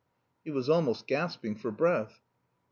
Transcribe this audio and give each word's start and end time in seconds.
He 0.43 0.49
was 0.49 0.67
almost 0.67 1.05
gasping 1.05 1.53
for 1.55 1.69
breath. 1.69 2.21